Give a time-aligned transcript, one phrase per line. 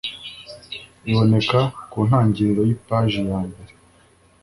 [1.03, 1.59] biboneka
[1.91, 3.73] ku ntangiriro y’ipaji yambere